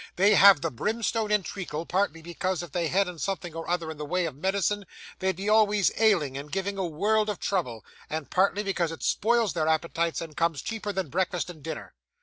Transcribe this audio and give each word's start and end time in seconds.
They 0.15 0.33
have 0.33 0.61
the 0.61 0.71
brimstone 0.71 1.31
and 1.31 1.45
treacle, 1.45 1.85
partly 1.85 2.23
because 2.23 2.63
if 2.63 2.71
they 2.71 2.87
hadn't 2.87 3.19
something 3.19 3.53
or 3.53 3.69
other 3.69 3.91
in 3.91 3.99
the 3.99 4.03
way 4.03 4.25
of 4.25 4.35
medicine 4.35 4.87
they'd 5.19 5.35
be 5.35 5.47
always 5.47 5.91
ailing 5.95 6.35
and 6.39 6.51
giving 6.51 6.79
a 6.79 6.87
world 6.87 7.29
of 7.29 7.39
trouble, 7.39 7.85
and 8.09 8.27
partly 8.31 8.63
because 8.63 8.91
it 8.91 9.03
spoils 9.03 9.53
their 9.53 9.67
appetites 9.67 10.19
and 10.19 10.35
comes 10.35 10.63
cheaper 10.63 10.91
than 10.91 11.09
breakfast 11.09 11.51
and 11.51 11.61
dinner. 11.61 11.93